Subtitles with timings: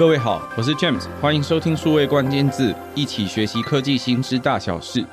[0.00, 5.04] 各位好，我是 James，欢迎收听数位关键字，一起学习科技新知大小事。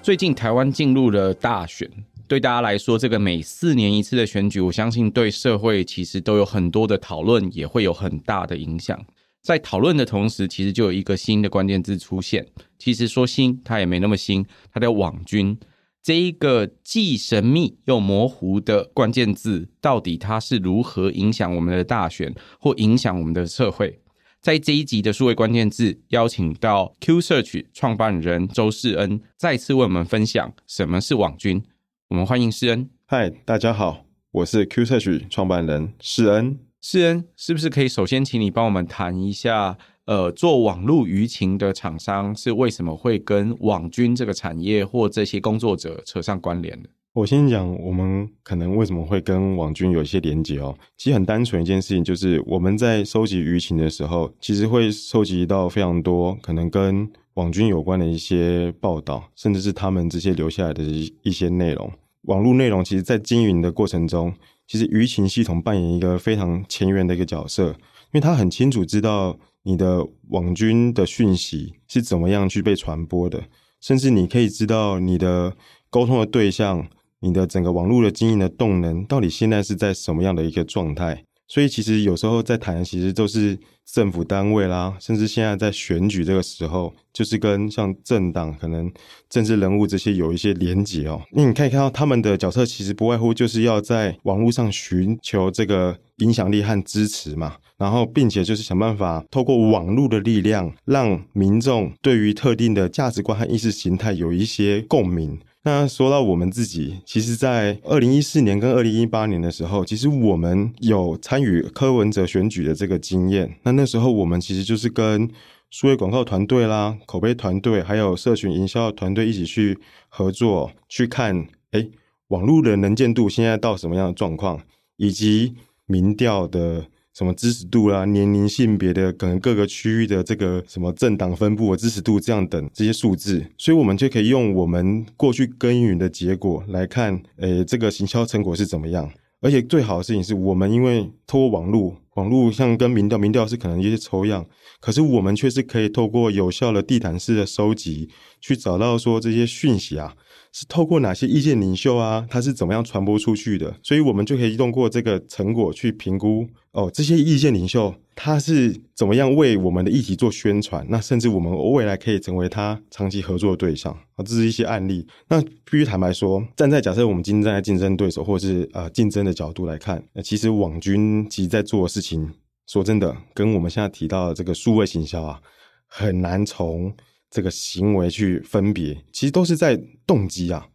[0.00, 1.86] 最近台湾进入了大选，
[2.26, 8.98] 对大家来说，这个每四年一次的选举，我相信对社会其实都有很多的讨论，也会有很大的影响。
[9.42, 12.46] 在讨论的同时，其实就有一个新的关键字出现。
[12.78, 15.54] 其实说新，它也没那么新，它叫网军。
[16.02, 24.00] 这一个既神秘又模糊的关键字，到底它是如何影响我们的大选，或影响我们的社会？
[24.40, 31.62] 在这一集的数位关键字，邀请到 Q Search 创办人周世恩，再次为我们分享什么是网军。
[32.08, 32.88] 我们欢迎世恩。
[33.04, 36.60] 嗨，大家好，我是 Q Search 创办人世恩。
[36.80, 39.76] 世恩，是不是可以首先请你帮我们谈一下？
[40.08, 46.88] 呃，做网络舆情的厂商是为什么会跟网军这个产业或这些工作者扯上关联的？
[47.12, 50.74] 我先讲，我们可能为什么会跟网军有一些连结哦。
[50.96, 60.82] 其实很单纯一件事情，就是我们在收集舆情的时候，其实会收集到非常多可能跟网军有关的一些报道，甚至是他们这些留下来的
[61.20, 61.92] 一些内容。
[62.22, 64.32] 网络内容其实，在经营的过程中，
[64.66, 69.38] 其实舆情系统扮演一个非常前沿的一个角色，因为他很清楚知道。
[69.62, 73.44] 你的网军的讯息是怎么样去被传播的？
[73.80, 75.54] 甚至你可以知道你的
[75.90, 76.88] 沟通的对象，
[77.20, 81.24] 你的整个网络的经营的动能到底现在是在什么样的一个状态？
[81.46, 88.92] 所以其实有时候在谈，其实都是政府单位啦，甚至现在在选举这个时候，就是跟像政党、可能
[89.30, 91.22] 政治人物这些有一些连结哦。
[91.32, 105.38] 那你可以看到他们的角色，其实不外乎就是要在网络上寻求这个影响力和支持嘛，然后并且就是想办法透过网络的力量，让民众对于特定的价值观和意识形态有一些共鸣。
[105.62, 113.56] 那说到我们自己，其实，在二零一四年跟二零一八年的时候，其实我们有参与柯文哲选举的这个经验。
[113.62, 115.30] 那那时候我们其实就是跟
[115.70, 121.86] 数位广告团队啦、口碑团队，还有社群营销团队一起去合作，去看，哎，
[122.28, 124.60] 网络的能见度现在到什么样的状况，
[124.96, 125.54] 以及
[125.86, 126.86] 民调的。
[127.18, 139.10] 什么支持度啦、啊、年龄、性别的可能各个区域的这个什么政党分布的支持度，这样等这些数字，所以我们就可以用我们过去耕耘的结果来看，诶，这个行销成果是怎么样。
[139.40, 144.44] 而且最好的事情是我们因为透过网络，网络像跟民调，民调是可能一些抽样，
[144.80, 148.08] 可是我们却是可以透过有效的地毯式的收集，
[148.40, 150.14] 去找到说这些讯息啊。
[150.50, 152.26] 是透过哪些意见领袖啊？
[152.28, 153.78] 他是怎么样传播出去的？
[153.82, 160.84] 所以我们就可以通过这个成果去评估哦，这些意见领袖他是怎么样为我们的议题做宣传？
[160.90, 165.06] 那甚至我们未来可以成为他长期合作的对象啊，这是一些案例。
[165.28, 172.34] 那必须坦白说，站在假设我们今天站在竞争对手或者是呃竞争的角度来看，那其实网军其实在做的事情，
[172.66, 175.40] 说真的，跟我们现在提到的这个数位行销啊，
[175.86, 176.92] 很难从。
[177.30, 180.66] 这个行为去分别，其实都是在动机啊。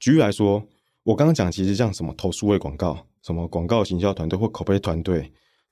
[0.00, 0.66] 举例来说，
[1.04, 5.30] 我刚刚讲，其实像什么投数位广告、什么广告行销团队或口碑团队，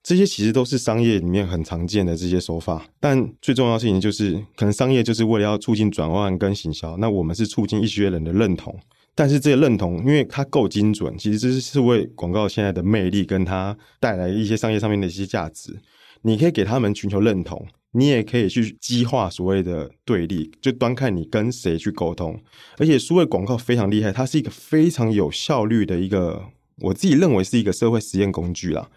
[0.09, 2.83] 这些其实都是商业里面很常见的这些手法。
[2.99, 8.75] 但最重要的事情就是，可能商业就是为了要促进转换跟行销，那我们是促进一些人的认同。
[9.15, 15.79] 但是这些认同，因为它够精准，其实这是数位广告现在的魅力，跟它带来一些商业上面的一些价值。
[16.23, 17.67] 你可以给他们寻求认同。
[17.93, 22.41] 你也可以去激化所谓的对立，就端看你跟谁去沟通。
[22.79, 26.45] 而且数位广告非常厉害，它是一个非常有效率的一个，
[26.79, 28.89] 我自己认为是一个社会实验工具啦。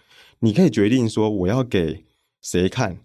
[0.44, 2.03] 你可以决定说我要给
[2.41, 2.97] 谁看，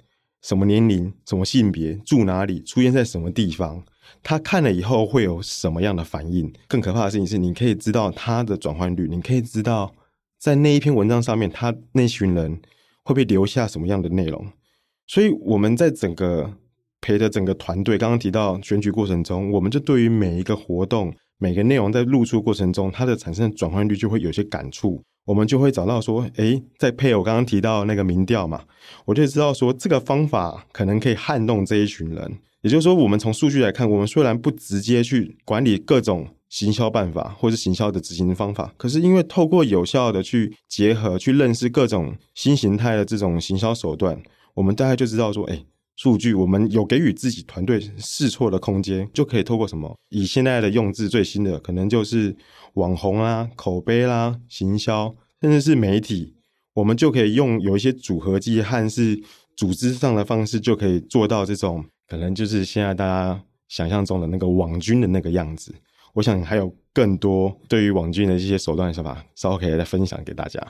[0.43, 3.85] 什么年龄、什么性别、住哪里、出现在什么地方，
[4.23, 6.51] 他看了以后会有什么样的反应。
[6.67, 9.95] 更可怕的事情是，你可以知道他的转换率，你可以知道
[10.39, 12.55] 在那一篇文章上面，他那群人
[13.03, 14.47] 会不会留下什么样的内容。
[15.07, 16.55] 所以我们在整个
[17.03, 25.03] 陪的整个团队，刚刚提到选举过程中，我们就对于每一个活动、每个内容在露出过程中，它的产生转换率就会有些感触。
[25.27, 28.63] 我们就会找到说，诶，在配我刚刚提到那个民调嘛，
[29.05, 32.39] 我就知道说这个方法可能可以撼动这一群人。
[32.63, 44.21] 也就是说，我们从数据来看，我们虽然不直接去管理各种行销办法或是行销的执行方法，可是因为透过有效的去结合、去认识各种新形态的这种行销手段。
[44.55, 45.65] 我们大概就知道说，哎，
[45.97, 49.99] 数据我们有给予自己团队试错的空间，就可以透过什么？
[50.11, 52.37] 以现在的用字最新的，可能就是
[52.75, 56.35] 网红啦、口碑啦、行销，甚至是媒体，
[56.75, 59.19] 我们就可以用有一些组合技和是
[59.57, 65.75] 组织上的方式，就可以做到这种可能就是现在大家想象中的那个网军的那个样子。
[66.13, 70.61] 我想还有更多对于网军的一些手段的想法，稍后可以再分享给大家。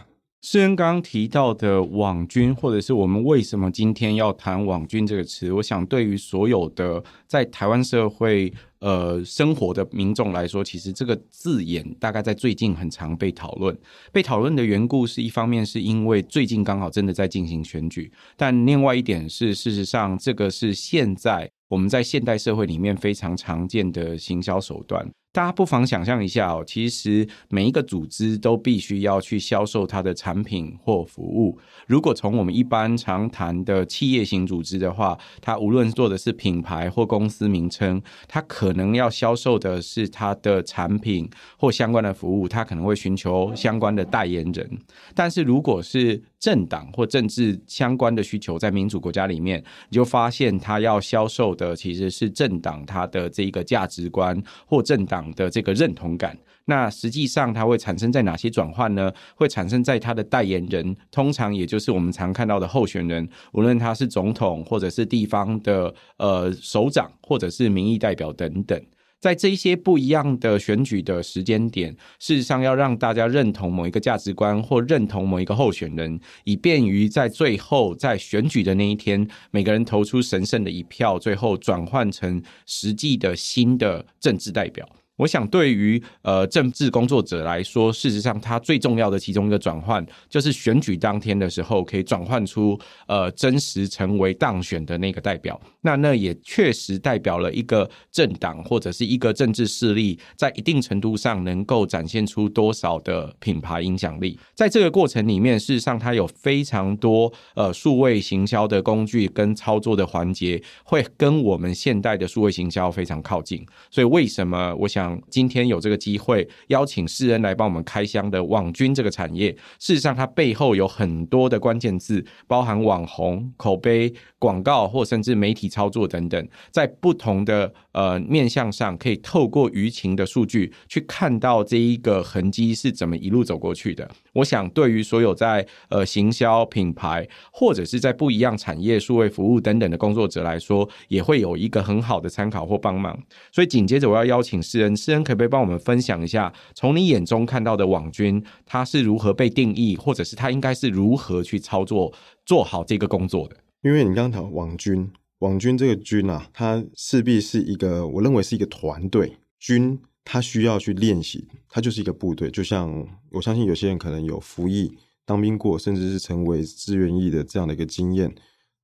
[0.49, 13.77] 世恩刚刚提到的网军，或者是我们为什么今天要谈网军这个词，我想对于所有的在台湾社会呃生活的民众来说，其实这个字眼大概在最近很常被讨论。
[14.13, 25.11] 被讨论的缘故是一方面是因为最近刚好真的在进行选举，但另外一点是事实上这个是现在我们在现代社会里面非常常见的行销手段。
[25.37, 31.59] 大家不妨想象一下哦，其实每一个组织都必须要去销售它的产品或服务。
[31.87, 41.29] 如果从我们一般常谈的企业型组织的话，它无论做的是品牌或公司名称，它可能要销售的是它的产品
[41.59, 44.79] 或相关的服务，它可能会寻求相关的代言人。
[45.15, 56.37] 但是如果是政党或政治相关的需求，在民主国家里面，你就发现他要销售的其实是政党他的这一个价值观或政党的这个认同感。
[56.69, 59.13] 那实际上它会产生在哪些转换呢？
[59.37, 68.81] 会产生在它的代言人，通常也就是我们常看到的候选人，无论他是总统或者是地方的呃首长，或者是民意代表等等。
[69.19, 84.89] 在这一些不一样的选举的时间点，事实上要让大家认同某一个价值观或认同某一个候选人，以便于在最后在选举的那一天，每个人投出神圣的一票，最后转换成实际的新的政治代表。
[85.17, 95.59] 我想，对于呃政治工作者来说，事实上，他最重要的其中一个转换，就是选举当天的时候，可以转换出呃真实成为当选的那个代表。
[95.81, 104.39] 那那也确实代表了一个政党或者是一个政治势力，在一定程度上能够展现出多少的品牌影响力。
[104.55, 113.65] 在这个过程里面，事实上，它有非常多呃数位行销的工具跟操作的环节，会跟我们现代的数位行销非常靠近。
[113.91, 115.06] 所以，为什么我想？
[115.29, 134.09] 今天有这个机会邀请世恩来帮我们开箱的网军这个产业，事实上它背后有很多的关键字，包含网红、口碑、广告或甚至媒体操作等等，在不同的呃面向上，可以透过舆情的数据去看到这一个痕迹是怎么一路走过去的。
[134.35, 143.19] 我想，对于所有在呃行销品牌或者是在不一样产业、数位服务等等的工作者来说，也会有一个很好的参考或帮忙。
[143.51, 144.95] 所以紧接着我要邀请诗恩。
[144.95, 152.13] 诗恩可不可以帮我们分享一下，从你眼中看到的网军，他是如何被定义，或者是他应该是如何去操作，
[152.45, 153.57] 做好这个工作的？
[153.83, 159.37] 因为你刚刚讲网军，网军这个军啊，它势必是一个，我认为是一个团队。
[159.59, 162.51] 军它需要去练习，它就是一个部队。
[162.51, 168.35] 就像我相信有些人可能有服役、当兵过，甚至是成为志愿役的这样的一个经验，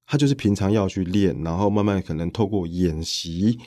[0.06, 3.58] 他就是平常要去练，然后慢慢可能透过演习，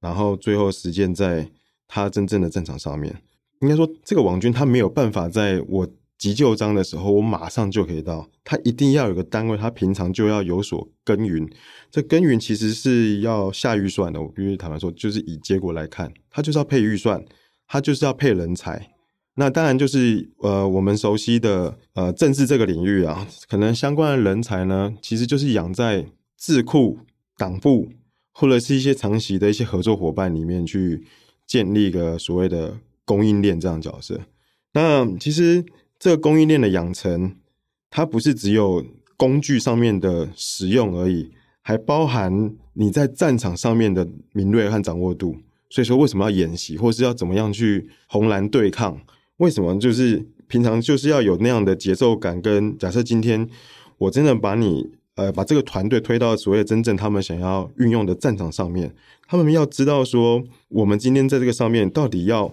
[0.00, 1.50] 然后最后实践在。
[1.86, 3.22] 他真正的战场上面，
[3.60, 5.88] 应该说这个网军他没有办法在我
[6.18, 8.28] 急就章的时候，我马上就可以到。
[8.42, 11.48] 他一定要有个单位，他平常就要有所耕耘。
[11.90, 14.20] 这耕耘其实是要下预算的。
[14.20, 17.24] 我必须坦白说，就是以结果来看，他就是要配预算，
[17.66, 18.90] 他就是要配人才。
[19.34, 26.06] 那当然就是呃，我们熟悉的呃政治这个领域啊，可能相关的人才呢，其实就是养在
[26.38, 26.98] 智库、
[27.36, 27.90] 党部
[28.32, 31.04] 或者是一些长期的一些合作伙伴里面去。
[31.46, 34.18] 建立一个所谓的供应链这样角色，
[34.72, 35.62] 那其实
[35.98, 37.36] 这个供应链的养成，
[37.90, 38.84] 它不是只有
[39.16, 41.30] 工具上面的使用而已，
[41.62, 45.36] 还包含你在战场上面的敏锐和掌握度。
[45.70, 49.00] 所以说，为什么要演习，或是要怎么样去红蓝对抗？
[49.38, 52.40] 为什么就是平常就是要有那样的节奏感？
[52.40, 53.48] 跟假设今天
[53.98, 54.92] 我真的把你。
[55.16, 58.92] 呃，把这个团队推到所谓真正他们想要运用的战场上面，
[59.28, 62.48] 他们要知道说，我们今天在这个上面到底要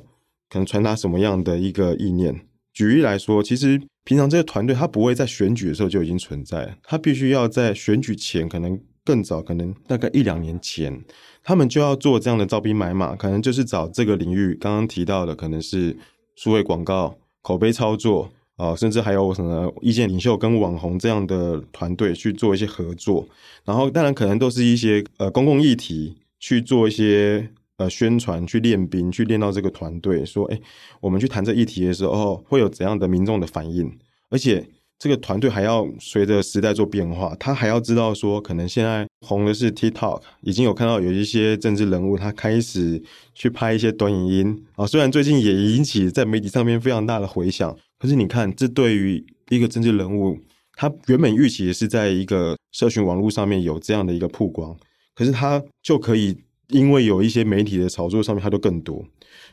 [0.48, 2.42] 可能传达什么样的一个意念。
[2.82, 11.00] 举例来说，其实平常这个团队他不会在选举的时候就已经存在，他必须要在选举前，可能更早，可能大概一两年前，
[11.44, 15.96] 他们就要做这样的招兵买马，可能就是找这个领域刚刚提到的，可能是
[16.36, 18.32] 数位广告、口碑操作。
[18.58, 23.28] 啊，甚至还有什么意见领袖跟网红这样的团队去做一些合作，
[23.66, 27.50] 然后当然可能都是一些呃公共议题去做一些
[27.82, 30.60] 呃宣传，去练兵，去练到这个团队说，哎，
[31.00, 33.92] 我们去谈这议题的时候会有怎样的民众的反应，
[34.30, 34.64] 而且
[35.00, 43.02] 这个团队还要随着时代做变化，他还要知道说，可能现在红的是 TikTok，已经有看到有一些政治人物他开始
[43.34, 47.76] 去拍一些短影音啊，虽然最近也引起在媒体上面非常大的回响。
[47.98, 50.38] 可是你看，这对于一个政治人物，
[50.76, 54.76] 他原本预期也是在一个社群网络上面有这样的一个曝光，
[55.14, 56.36] 可是他就可以
[56.72, 59.06] 因为有一些媒体的炒作上面，他就更多。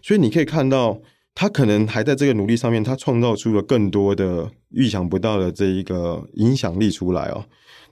[0.03, 1.01] 所以你可以看到，
[1.35, 7.45] 他可能还在这个努力上面，他创造出了更多的预想不到的这一个影响力出来哦。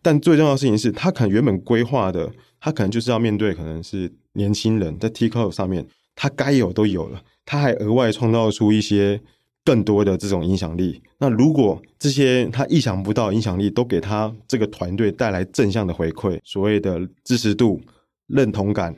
[0.03, 9.21] 但最重要的事情是，他可能原本规划的，他可能就是要面对可能是年轻人在 TikTok 上面，他该有都有了，他还额外创造出一些
[9.65, 11.03] 更多的这种影响力。
[11.19, 17.81] 那如果这些他意想不到影响力都给他这个团队带来正向的回馈，所谓的支持度、
[18.29, 18.95] 认同感，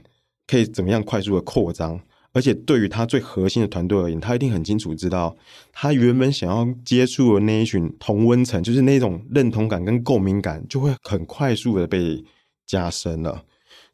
[0.49, 2.01] 可以怎么样快速的扩张？
[2.33, 5.37] 而且对于他最核心的团队而言，他一定很清楚知道，
[5.73, 12.23] 他原本想要接触的那一群同温层，就是那种认同感跟共鸣感，就会很快速的被
[12.67, 13.45] 加深了。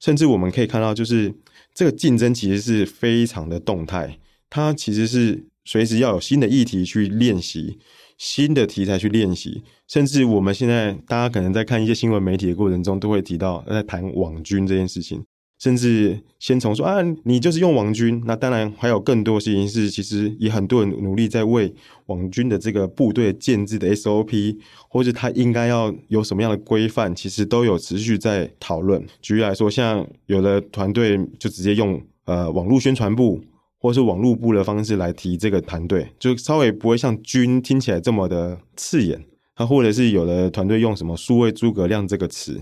[0.01, 1.33] 甚至我们可以看到，就是
[1.73, 4.19] 这个竞争其实是非常的动态，
[4.51, 7.79] 它其实是随时要有新的议题去练习，
[8.19, 9.63] 新的题材去练习。
[9.87, 15.25] 甚至我们现在大家可能在看一些新闻媒体的过程中，都会提到在谈网军这件事情。
[15.59, 21.73] 甚至先从说啊，你就是用网军，那当然还有更多事情是，其实也很多人努力在为
[22.07, 24.59] 网军的这个部队建制的 SOP，
[24.89, 29.03] 或者他应该要有什么样的规范，其实都有持续在讨论。
[29.23, 33.41] 举例来说，像有的团队就直接用呃网络宣传部
[33.79, 39.25] 或是网络部的方式来提这个团队，就稍微不会像军听起来这么的刺眼。
[39.57, 42.61] 他或者是有的团队用什么数位诸葛亮这个词。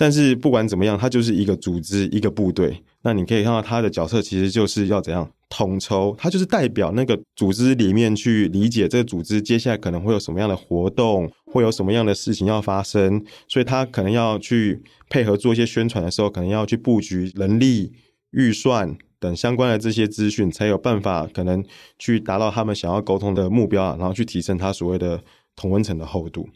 [0.00, 2.80] 但是不管怎么样，它就是一个组织，一个部队。
[3.02, 13.24] 那你可以看到它的角色其实就是要怎样统筹，它就是代表那个组织里面去理解这个组织接下来可能会有什么样的活动，会有什么样的事情要发生。
[13.48, 17.92] 所以他可能要去配合做一些宣传的时候，可能要去布局人力、
[18.30, 21.64] 预算等相关的这些资讯，才有办法可能
[21.98, 25.20] 去达到他们想要沟通的目标，然后去提升他所谓的
[25.56, 26.48] 同温层的厚度。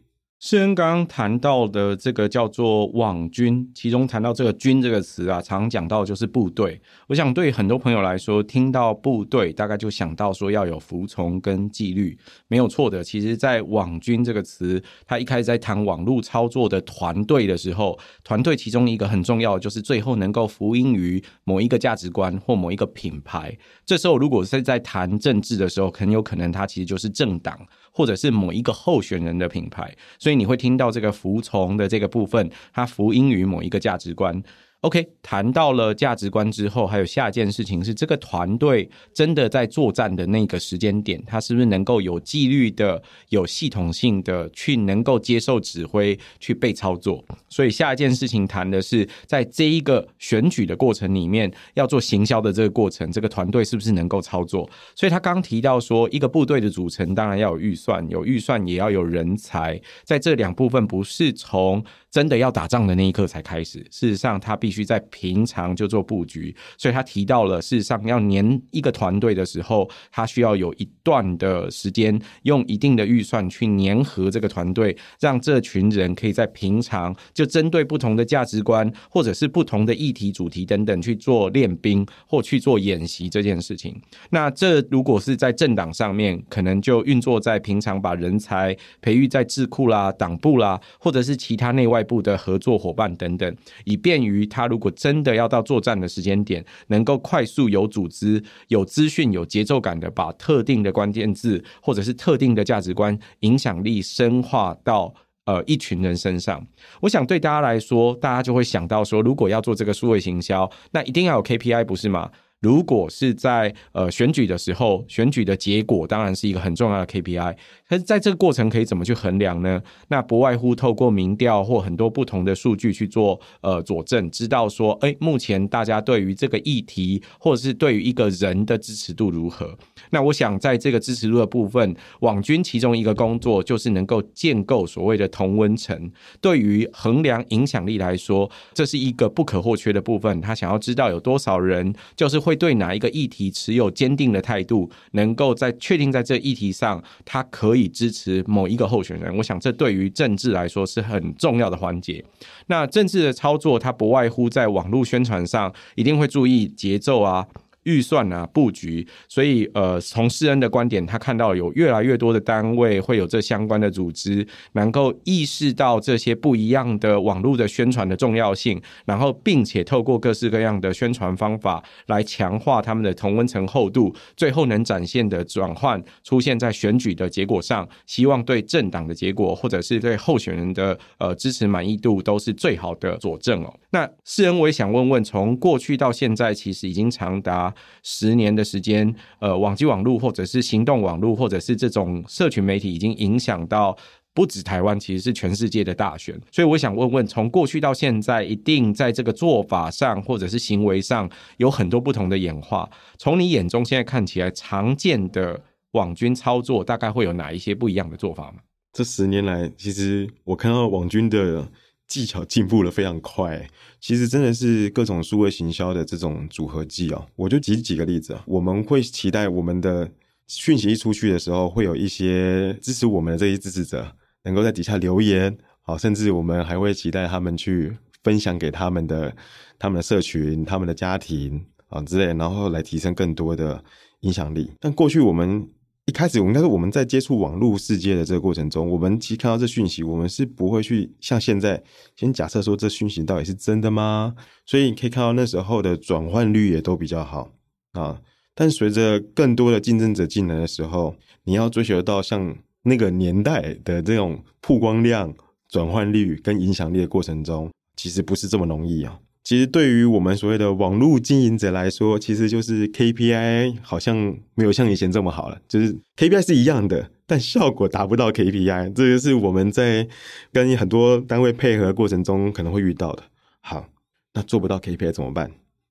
[0.45, 6.83] 世恩刚刚谈到的这个叫做网军，其中谈到这个“军”这个词啊，常讲到就是部队。
[7.07, 12.19] 我想对很多朋友来说，听到部队，大概就想到说要有服从跟纪律，
[12.49, 13.05] 没有错的。
[13.05, 23.57] 其实，在“网军”这个词，他一开始在谈网络操作的团队的时候，团队其中一个很重要就是最后能够服膺于某一个价值观或某一个品牌。
[23.87, 27.57] 这时候，如果是在谈政治的时候，很有可能它其实就是政党。
[27.93, 34.43] 或者是某一个候选人的品牌，所以你会听到这个服从的这个部分，它服膺于某一个价值观。
[34.83, 47.25] OK，谈到了价值观之后，还有下一件事情是，这个团队真的在作战的那个时间点，他是不是能够有纪律的、有系统性的去能够接受指挥、去被操作？
[47.49, 54.69] 所以下一件事情谈的是，在这一个选举的过程里面，要做行销的这个过程，这个团队是不是能够操作？
[54.97, 83.99] 所以他刚提到说，一个部队的组成当然要有预算，有预算也要有人才，在这两部分不是从真的要打仗的那一刻才开始，事实上他必须在平常就做布局，所以他提到了，事实上要粘一个团队的时候，他需要有一段的时间，用一定的预算去粘合这个团队，让这群人可以在平常就针对不同的价值观或者是不同的议题主题等等去做练兵或去做演习这件事情。
[84.28, 92.01] 那这如果是在政党上面，可能就运作在平常把人才培育在智库啦、党部啦，或者是其他内外。
[92.02, 105.12] 部的合作伙伴等等，以便于他如果真的要到作战的时间点，能够快速有组织、有资讯、有节奏感的把特定的关键字或者是特定的价值观影响力深化到
[105.44, 106.66] 呃一群人身上。
[107.00, 112.30] 我想对大家来说，大家就会想到说，如果要做这个数位行销，那一定要有 KPI，不是吗？
[112.62, 117.57] 如果是在呃选举的时候，选举的结果当然是一个很重要的 KPI。
[117.88, 119.83] 可是在这个过程可以怎么去衡量呢？
[120.09, 129.76] 那不外乎透过民调或很多不同的数据去做呃佐证，知道说，哎，目前大家对于这个议题或者是对于一个人的支持度如何？
[130.11, 136.11] 那我想在这个支持度的部分，网军其中一个工作就是能够建构所谓的同温层。
[136.40, 140.40] 对于衡量影响力来说，这是一个不可或缺的部分。
[140.40, 142.51] 他想要知道有多少人就是会。
[142.52, 149.35] 会对哪一个议题持有坚定的态度，能够在确定在这议题上，他可以支持某一个候选人。
[149.35, 152.23] 我想，这对于政治来说是很重要的环节。
[152.66, 157.47] 那政治的操作，它不外乎在网络宣传上，一定会注意节奏啊。
[157.85, 183.75] 预算啊，布局，所以呃，从世恩的观点，他看到有越来越多的单位会有这相关的组织，能够意识到这些不一样的网络的宣传的重要性，然后并且透过各式各样的宣传方法来强化他们的同温层厚度，最后能展现的转换出现在选举的结果上，希望对政党的结果或者是对候选人的呃支持满意度都是最好的佐证哦。
[183.91, 187.72] 那世恩我也想问问，从过去到现在，其实已经长达。
[188.02, 193.97] 十年的时间，呃，网际网络或者是行动网络或者是这种社群媒体已经影响到。
[194.35, 202.88] 不止台湾，其实是全世界的大选，所以我想问问，从过去到现在，一定在这个做法上或者是行为上有很多不同的演化。
[203.19, 208.61] 从你眼中现在看起来，常见的网军操作大概会有哪一些不一样的做法吗？
[208.95, 211.69] 这十年来，其实我看到网军的
[212.12, 213.66] 技巧进步了非常快。
[213.99, 220.11] 其实真的是各种数位行销的这种组合技哦，我就举几个例子，我们会期待我们的
[220.47, 224.07] 讯息一出去的时候，会有一些支持我们的这些支持者。
[224.45, 229.33] 能够在底下留言，好，甚至我们还会期待他们去分享给他们的、
[229.78, 233.85] 他们的社群、他们的家庭啊之类，然后来提升更多的
[234.23, 234.73] 影响力。
[234.81, 235.64] 但过去我们
[236.06, 241.82] 一开始，我应该说我们在接触网络世界的这个过程中，我们其实看到这讯息，我们是不会去像现在
[242.16, 244.35] 先假设说这讯息到底是真的吗？
[244.66, 247.50] 所以你可以看到那时候的转换率也都比较好
[247.92, 248.21] 啊。
[248.54, 252.56] 但随着更多的竞争者进来的时候，你要追求到像。
[252.85, 255.32] 那个年代的这种曝光量、
[255.68, 259.21] 转换率跟影响力的过程中，其实不是这么容易啊。
[259.45, 264.17] 其实对于我们所谓的网络经营者来说，其实就是 KPI 好像
[264.55, 265.59] 没有像以前这么好了。
[265.67, 270.07] 就是 KPI 是一样的，但效果达不到 KPI，这就是我们在
[270.53, 273.25] 跟很多单位配合过程中可能会遇到的。
[273.61, 273.89] 好，
[274.35, 275.51] 那做不到 KPI 怎么办？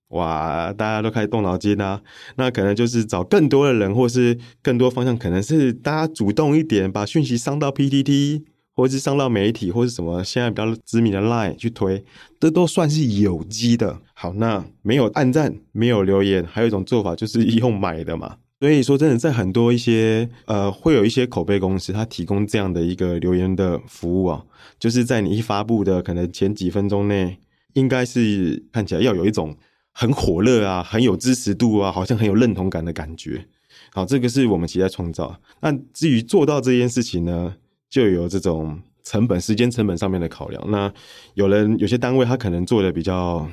[0.10, 2.02] 哇，大家都开始动脑筋啊！
[2.36, 8.44] 那可能就是找更多的人，或是更多方向，可能是大家主动一点，把讯息上到 PTT，
[8.82, 12.04] 或是上到媒体，或是什么现在比较知名的 Line 去推，
[12.40, 14.02] 这都算是有机的。
[14.14, 18.38] 好，那没有按赞，没有留言，还有一种做法就是用买的嘛。
[18.60, 24.44] 所以说，真的在很多一些呃，会有一些口碑公司，它提供这样的一个留言的服务啊，
[24.80, 27.38] 就是在你一发布的可能前几分钟内，
[27.74, 29.56] 应该是看起来要有一种。
[29.94, 33.46] 很火热啊，很有支持度啊，好像很有认同感的感觉。
[33.92, 35.38] 好，这个是我们期待创造。
[35.60, 37.54] 那至于做到这件事情呢，
[37.92, 40.64] 就有这种成本、时间成本上面的考量。
[40.72, 40.92] 那
[41.36, 43.48] 有人有些单位他可能做的比较，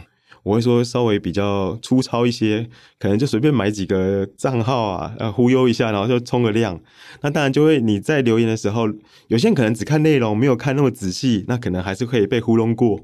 [0.45, 6.81] 我会说稍微比较粗糙一些，可能就随便买几个账号啊，呃，忽悠一下，然后就充个量。
[7.23, 8.87] 那当然就会你在留言的时候，
[9.27, 13.01] 有些人可能只看内容，没有看那么仔细，那可能还是可以被糊弄过。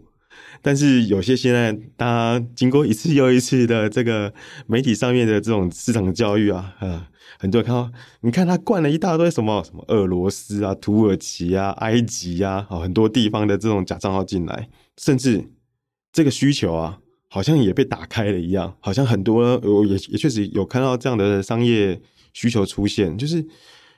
[0.63, 4.33] 但是有些现在，大家经过一次又一次的这个
[4.67, 7.07] 媒体上面的这种市场教育啊，呃，
[7.39, 15.45] 很多人看到，你看他灌了一大堆什么什么俄罗斯啊、土耳其啊、埃及啊，很多地方的这种假账号进来，甚至
[16.13, 22.01] 这个需求啊，好像也被打开了一样，好像很多也也确实有看到这样的商业
[22.33, 23.45] 需求出现，就是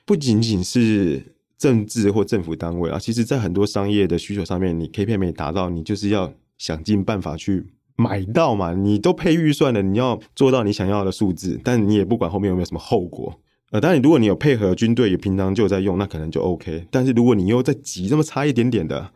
[0.05, 6.33] 不仅仅是政治或政府单位啊，其实在很多商业的需求上面，你 KPI 没达到，你就是要。
[6.57, 7.67] 想尽办法去
[7.97, 13.39] 买到嘛，你都配预算了，你要做到你想要的数字，但你也不管后面有没有什么后果。
[13.69, 16.87] 呃，当然，如果你有配合军队，也平常就在用，那可能就 OK。
[16.89, 19.11] 但是如果你又在急这么差一点点的，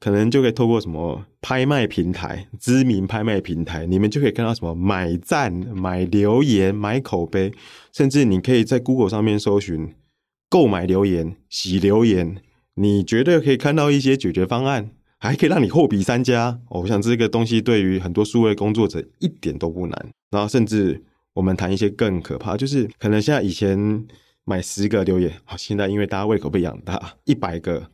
[0.00, 7.52] 可能就可以透过什么拍卖平台、知名拍卖平台，你们就可以看到什么买赞、买留言、买口碑，
[7.92, 9.94] 甚至你可以在 Google 上面搜寻
[10.50, 12.42] 购买留言、洗留言，
[12.74, 14.90] 你绝对可以看到一些解决方案。
[15.22, 20.08] 还可以让你货比三家，我想这个东西对于很多数位工作者一点都不难。
[20.30, 24.06] 然后甚至我们谈一些更可怕，就是可能现在以前
[24.44, 27.90] 买十个留言，好，现在因为大家胃口被养大，一百个，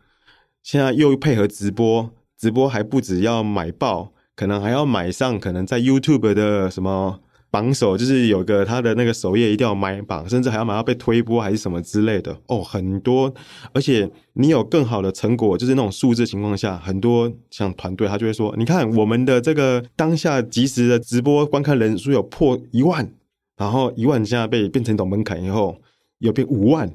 [0.62, 7.21] 现在又配合直播，直播还不止要买爆，可能还要买上，可能在 YouTube 的什么。
[7.57, 13.33] 榜首就是有个他的那个首页一定要买榜，甚至还要买到被推播还是什么之类的哦，很多。
[13.73, 23.11] 而且你有更好的成果，就是那种数字情况下，很多像团队他就会说：“你看我们的这个当下即时的直播观看人数有破一万，
[23.57, 25.81] 然后一万现在被变成一种门槛以后，
[26.19, 26.95] 有变五万。”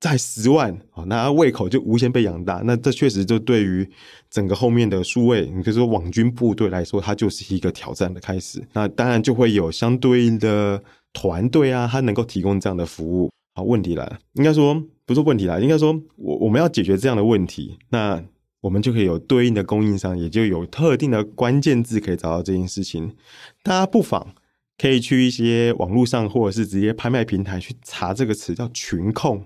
[0.00, 2.62] 在十万啊，那胃口就无限被养大。
[2.64, 3.86] 那这确实就对于
[4.30, 8.66] 整个后面的数位，你可以说网军部队来说，它就是一个挑战的开始。
[8.72, 10.82] 那当然就会有相对应的
[11.12, 13.30] 团队啊，它能够提供这样的服务。
[13.54, 18.24] 好，问题来了，应该说不是问题来，应该说我我们要解决这样的问题，那
[18.62, 23.14] 我们就可以有对应的供应商，也就有特定的关键字可以找到这件事情。
[23.62, 24.34] 大家不妨
[24.78, 29.44] 可以去一些网络上，或者是直接拍卖平台去查这个词，叫群控。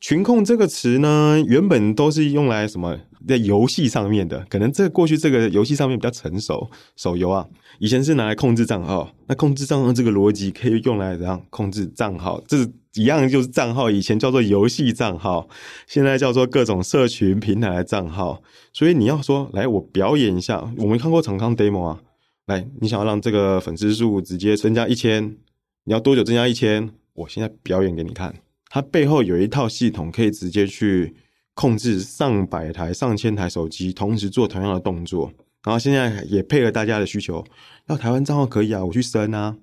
[0.00, 7.46] 群控这个词呢，原本都是用来什么在游戏上面的，可能这过去这个游戏上面比较成熟，手游啊，
[7.78, 9.14] 以前是拿来控制账号。
[9.26, 12.42] 那控制账号这个逻辑可以用来怎样控制账号？
[12.48, 15.46] 这一样，就是账号以前叫做游戏账号，
[15.86, 18.42] 现在叫做各种社群平台的账号。
[18.72, 22.00] 所以你要说来，我表演一下，我没看过厂康 demo 啊，
[22.46, 25.36] 来，你想要让这个粉丝数直接增加一千，
[25.84, 26.90] 你要多久增加一千？
[27.12, 28.34] 我现在表演给你看。
[28.70, 31.14] 它背后有一套系统，可以直接去
[31.54, 35.30] 控制上百台、上千台手机同时做同样的动作。
[35.62, 37.44] 然后现在也配合大家的需求，
[37.88, 39.56] 要台湾账号可以啊，我去升啊。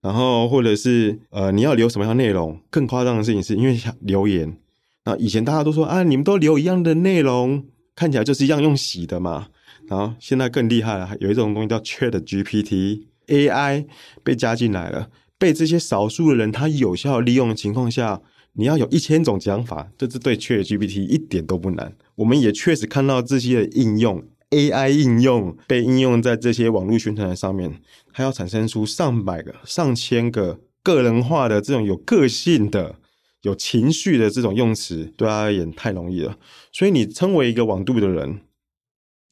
[0.00, 2.60] 然后或者是呃，你要留什么样内容？
[2.70, 4.56] 更夸张的事情是因为留言，
[5.04, 9.48] 那以前大家都说啊，你们都留一样的内容，看起来就是一样用洗的嘛。
[9.88, 13.86] 然后现在更厉害了，有一种东西叫 Chat GPT AI
[14.22, 18.22] 被加进来了，被这些少数的人他有效利用的情况下，
[18.56, 21.94] 你要有一千种讲法，这是对 Chat GPT 一点都不难。
[22.16, 24.24] 我们也确实看到这些的应用。
[24.50, 27.80] AI 应用被应用在这些网络宣传上面，
[28.12, 32.94] 它要产生出上百个、上千个个人化的这种有个性的、
[33.42, 36.38] 有情绪的这种用词，对他而言太容易了。
[36.72, 38.40] 所以，你称为一个网度的人，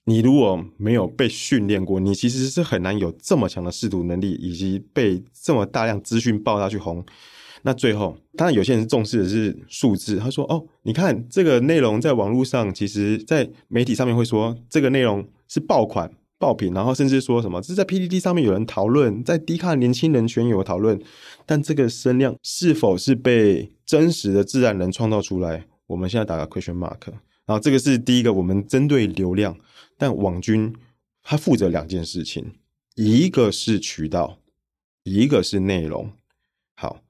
[0.07, 7.07] 你如果没有被训练过，你其实是很难有这么强的识读能力，以及被这么大量资讯爆炸去轰。
[7.67, 10.19] 那最后，当然有些人重视的是数字。
[10.19, 21.01] 他说：“哦，你看这个内容在网络上，其实，在媒体上面会说这个内容是爆款、爆品，然后甚至说什么这是在 PTT 上面有人讨论，在 D 卡年轻人圈有讨论。
[21.47, 25.65] 但这个声量是否是被真实的自然人创造出来？
[25.87, 27.09] 我们现在打个 question mark。
[27.47, 29.57] 然后这个是第一个，我们针对流量，
[29.97, 30.71] 但网军
[31.23, 32.53] 他负责两件事情，
[32.95, 34.37] 一个是渠道，
[35.05, 36.13] 一个是内容。
[36.75, 37.01] 好。”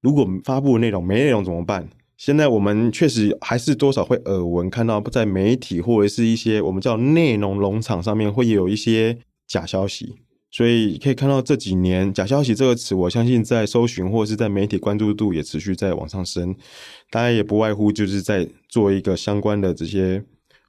[0.00, 1.88] 如果发布内容没内容怎么办？
[2.16, 10.16] 现在我们确实还是多少会耳闻看到，在媒体或者是一些我们叫内容农场上面会有一些假消息，
[10.50, 16.54] 所以可以看到这几年“假消息”这个词，我相信在搜寻或者是在媒体关注度也持续在往上升。
[17.10, 20.22] 大家也不外乎就是在做一个相关的这些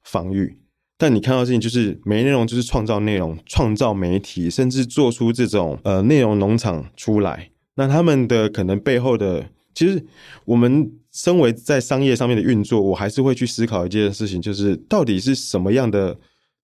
[0.03, 0.57] 防御。
[0.97, 7.50] 但你看到的事情就是没内容，就是创造内容，创造媒体，甚至做出这种呃内容农场出来。
[7.75, 10.05] 那他们的可能背后的，其实
[10.43, 16.17] 我们身为在商业上面的运作，我还是会去思考一件事情，就是到底是什么样的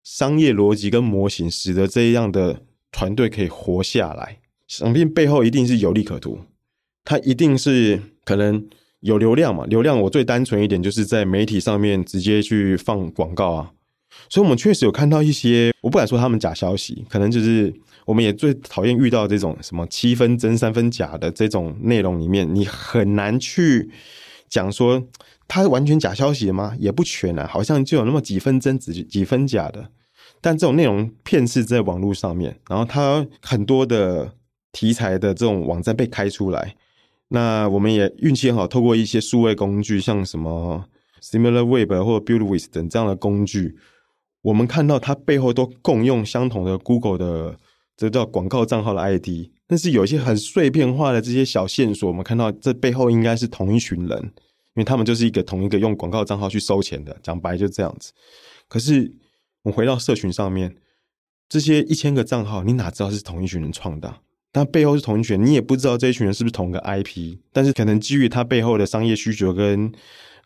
[0.04, 4.40] 商业逻辑跟模型，使得这样的团队可以活下来？
[4.68, 6.40] 想必背后一定是有利可图，
[7.06, 8.68] 它一定是可能
[9.00, 9.66] 有流量嘛？
[9.66, 13.72] 流量我最单纯一点，就是在媒体上面直接去放广告啊。
[14.30, 17.74] 所以，我们确实有看到一些，我不敢说他们假消息，可能就是。
[18.08, 23.90] 我们也最讨厌遇到这种什么七分真三分假的这种内容里面，你很难去
[24.48, 25.06] 讲说
[25.46, 26.74] 它完全假消息吗？
[26.80, 29.90] 也不全啊，好像就有那么几分真几几分假的。
[30.40, 34.34] 但这种内容骗是在网络上面，然后它很多的
[34.72, 36.78] 题材的这种网站被开出来，
[37.28, 40.86] 那我们也运气很好，透过一些数位工具，像什么
[41.22, 43.76] SimilarWeb 或 BuildWith 等这样的工具，
[44.44, 47.58] 我们看到它背后都共用相同的 Google 的。
[47.98, 58.12] 这叫广告账号的 ID，但是有一些很碎片化的这些小线索，我们看到这背后应该是同一群人，因为他们就是一个同一个用广告账号去收钱的，讲白就这样子。
[58.68, 59.12] 可是
[59.64, 60.76] 我们回到社群上面，
[61.50, 64.18] 这些一千个账号，你哪知道是同一群人创的？
[64.52, 69.92] 但背后是同一群人，你也不知道这一群人是不是同个 IP，但是可能基于他背后的商业需求跟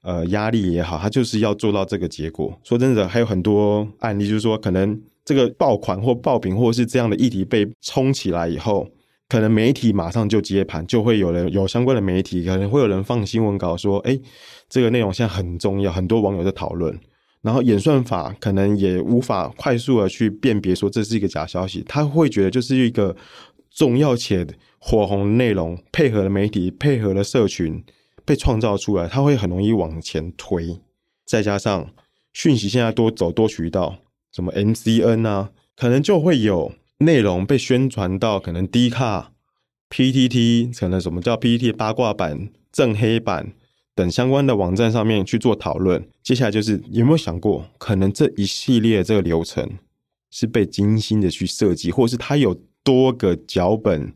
[0.04, 2.58] 呃压力也好，他就是要做到这个结果。
[2.64, 5.02] 说真的，还有很多案例，就是说可能。
[5.32, 8.86] 这个爆款或爆品，或是这样的议题被冲起来以后，
[9.30, 14.20] 可能媒体马上就接盘，就会有人有相关的媒体，可能会有人放新闻稿说：“哎，
[14.68, 16.94] 这个内容现在很重要，很多网友在讨论。”
[17.42, 23.16] 然后演算法可能也无法快速的去辨别说这是一个假消息，他会觉得就是一个
[23.74, 24.46] 重要且
[24.80, 27.82] 火红的内容，配合了媒体，配合了社群
[28.26, 30.78] 被创造出来，他会很容易往前推。
[31.26, 31.90] 再加上
[32.34, 33.96] 讯息现在多走多渠道。
[34.32, 39.32] 什么 MCN 啊，可能就会有内容被宣传到可能 D 卡、
[39.90, 43.54] PTT，可能什么叫 PTT 八卦版、正黑版
[43.94, 46.08] 等相关的网站上面去做讨论。
[46.24, 49.70] 接下来就是有没有想过，可能这一系列这个流程
[50.30, 54.14] 是被精心的去设计，或者是它有多个脚本，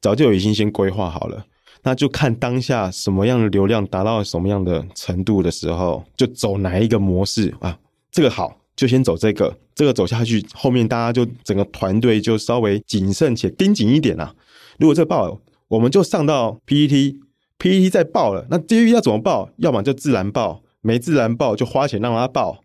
[0.00, 1.46] 早就已经先规划好了。
[1.82, 7.78] 那就看当下什么样的流量达到什么样的程度的时候，就走哪一个模式啊，
[8.10, 8.60] 这个好。
[8.76, 14.34] 就先走这个，这个走下去，后面大家就整个团队就稍微谨慎且盯紧一点啦。
[14.78, 19.50] 如果这爆，我们就上到 PPT，PPT 再爆了，那至于要怎么爆？
[19.56, 22.62] 要么就自然爆，没自然爆就花钱让他爆，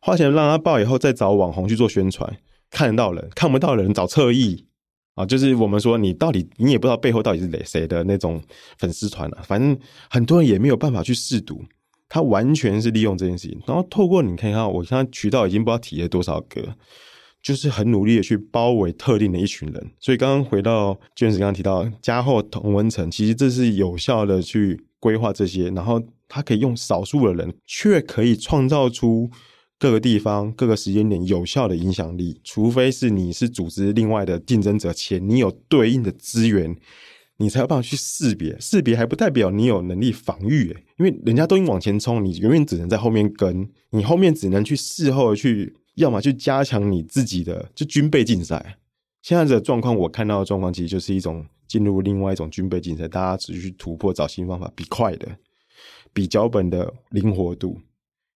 [0.00, 2.38] 花钱让他爆以后再找网红去做宣传，
[2.70, 4.64] 看得到人，看不到人找侧翼
[5.16, 8.40] 啊，就是我们说你到底你也不知道背后到底是谁谁的那种
[8.78, 9.76] 粉丝团了，反正
[10.08, 11.64] 很多人也没有办法去试读。
[12.12, 16.76] 他完全是利用这件事情，然后透过你看一看，我现在渠道已经不知道提了多少个，
[17.42, 19.92] 就是很努力的去包围特定的一群人。
[19.98, 29.30] 所以刚刚回到卷子刚刚提到加厚同温层，其实这是有效的去规划这些，然后他可以用少数的人，却可以创造出
[29.78, 32.38] 各个地方、各个时间点有效的影响力。
[32.44, 36.76] 除非是你是组织另外的竞争者，且你有对应的资源。
[37.42, 48.78] 你才有办法去识别，识别还不代表你有能力防御，因为人家都已经往前冲，你永远只能在后面跟，你后面只能去事后去，要么去加强你自己的，就军备竞赛。
[49.22, 55.28] 现在的状况，我看到的状况其实就是一种进入另外一种军备竞赛，大家只去突破，找新方法，比快的，
[56.12, 57.80] 比脚本的灵活度。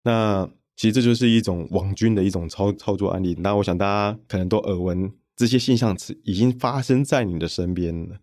[0.03, 3.35] 那其实这就是一种网军的一种操操作案例。
[3.39, 8.15] 那我想大家可能都耳闻这些现象，已经发生在你的身边了。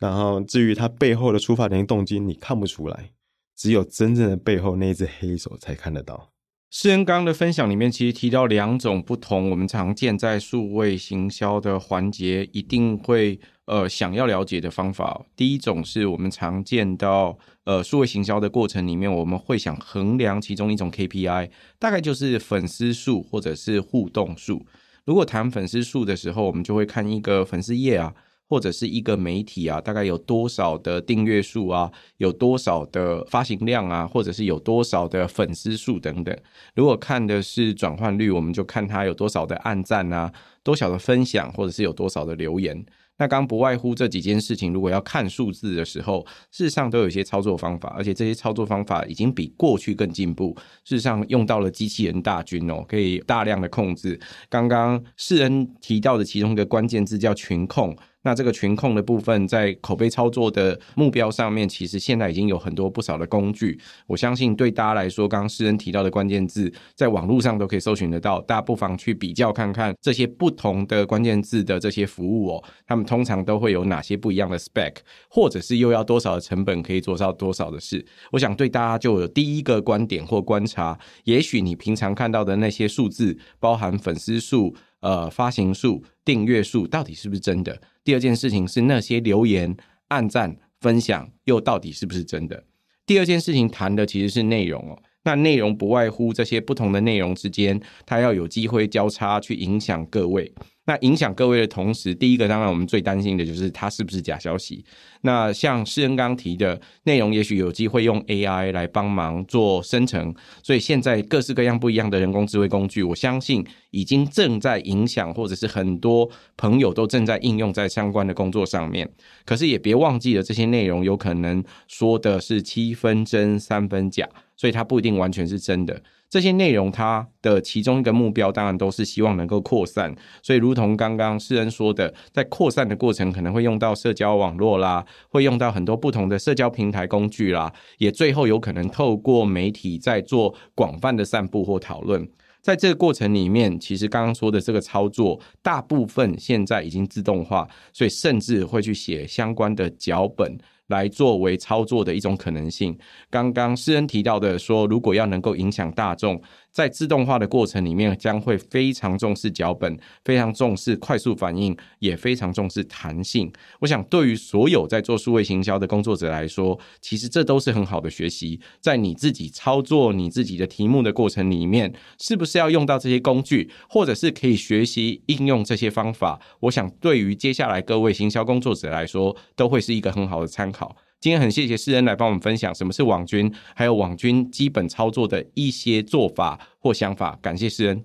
[0.00, 3.10] 然后，至于他背后的出发点、动机，你看不出来，
[3.54, 6.32] 只有真正的背后那只黑手才看得到。
[6.70, 15.26] 施恩刚的分享里面，其实提到两种不同，我们常见在数位行销的环节，一定会呃想要了解的方法。
[15.36, 24.64] 第一种是我们常见到呃数位行销的过程里面，我们会想衡量其中一种 KPI，大概就是粉丝数或者是互动数。
[25.04, 28.14] 如果谈粉丝数的时候，我们就会看一个粉丝页啊。
[28.50, 36.36] 或者是一个媒体啊，大概有多少的订阅数啊，有多少的发行量啊，或者是有多少的粉丝数等等。
[36.74, 40.32] 如果看的是转换率，我们就看它有多少的按赞啊，
[40.64, 42.84] 多少的分享，或者是有多少的留言。
[43.18, 50.56] 那刚不外乎这几件事情，如果要看数字的时候，事实上都有一些操作方法，而且这些操作方法已经比过去更进步。
[50.82, 54.18] 事实上用到了机器人大军哦，可以大量的控制。
[54.48, 57.96] 刚刚世恩提到的其中一个关键字叫群控。
[58.22, 63.80] 那这个群控的部分，在口碑操作的目标上面，其实现在已经有很多不少的工具。
[64.06, 68.40] 我相信对大家来说，刚刚诗恩提到的关键字，在网络上都可以搜寻得到。
[68.42, 74.96] 大家不妨去比较看看这些不同的关键字的这些服务哦，他们通常都会有哪些不一样的 spec，
[75.30, 78.04] 或者是又要多少的成本可以做到多少的事。
[78.32, 80.98] 我想对大家就有第一个观点或观察。
[81.24, 87.80] 也许你平常看到的那些数字，包含粉丝数、呃发行数、订阅数，到底是不是真的？
[88.02, 89.76] 第二件事情是那些留言、
[90.08, 92.64] 按赞、分享，又到底是不是真的？
[93.06, 94.98] 第二件事情谈的其实是内容哦。
[95.24, 100.50] 那内容不外乎这些不同的内容之间，它要有机会交叉去影响各位。
[100.86, 104.84] 那影响各位的同时，第一个当然我们最担心的就是它是不是假消息。
[105.20, 119.08] 那像施恩刚提的内容，也许有机会用 AI 来帮忙做生成，所以现在各式各样不一样的人工智慧工具，我相信已经正在影响，或者是很多朋友都正在应用在相关的工作上面。
[119.44, 124.26] 可是也别忘记了，这些内容有可能说的是七分真三分假，
[124.60, 126.02] 所以它不一定完全是真的。
[126.28, 130.14] 这些内容，它的其中一个目标，当然都是希望能够扩散。
[130.42, 142.28] 所以，如同刚刚施恩说的，在扩散的过程，可能会用到社交网络啦，会用到很多不同的社交平台工具啦，也最后有可能透过媒体在做广泛的散布或讨论。
[142.60, 150.58] 在这个过程里面，其实刚刚说的这个操作，大部分现在已经自动化，所以甚至会去写相关的脚本。
[150.90, 152.96] 来作为操作的一种可能性。
[153.30, 156.38] 刚刚诗恩提到的说，如果要能够影响大众。
[156.72, 163.52] 在自动化的过程里面，将会非常重视脚本，非常重视快速反应，也非常重视弹性。
[163.80, 168.60] 我想，对于所有在做数位行销的工作者来说，其实这都是很好的学习。
[168.80, 176.40] 在你自己操作你自己的题目的过程里面，是不是要用到这些工具，或者是可以学习应用这些方法？
[176.60, 180.96] 我想，对于接下来各位行销工作者来说，都会是一个很好的参考。
[181.20, 187.38] 今天很谢谢施恩来帮我们分享什么是网军，还有网军基本操作的一些做法或想法。
[187.42, 188.02] 感谢施恩。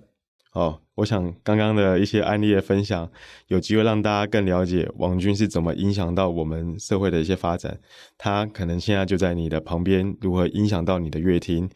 [0.52, 3.10] 哦，我想刚刚的一些案例的分享，
[3.48, 7.78] 有机会让大家更了解网军是怎么影响到我们社会的一些发展。
[8.18, 11.70] 它可能现在就在你的旁边，如何影响到你的乐听。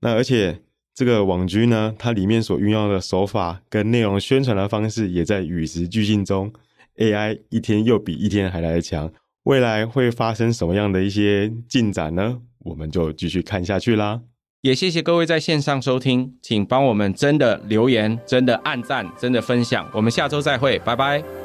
[0.00, 0.58] 那而且
[0.94, 6.50] 这个网军呢，它里面所运用的手法跟内容宣传的方式，也在与时俱进中。
[6.96, 9.12] AI 一天又比一天还来得强。
[9.44, 12.38] 未来会发生什么样的一些进展呢？
[12.60, 14.20] 我们就继续看下去啦。
[14.60, 19.88] 也谢谢各位在线上收听，请帮我们真的留言、真的按赞、真的分享。
[19.92, 21.41] 我们下周再会，拜拜。